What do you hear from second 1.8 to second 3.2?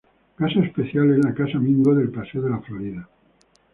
del Paseo de la Florida.